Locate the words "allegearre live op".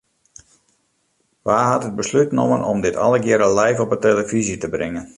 3.05-3.91